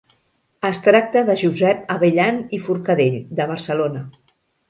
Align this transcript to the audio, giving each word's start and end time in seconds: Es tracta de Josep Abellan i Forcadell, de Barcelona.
Es 0.69 0.77
tracta 0.87 1.21
de 1.27 1.35
Josep 1.41 1.93
Abellan 1.97 2.41
i 2.59 2.61
Forcadell, 2.69 3.21
de 3.41 3.49
Barcelona. 3.55 4.05